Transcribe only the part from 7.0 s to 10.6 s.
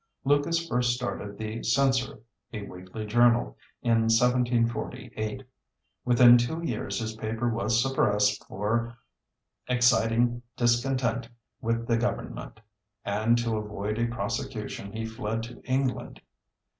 paper was suppressed for exciting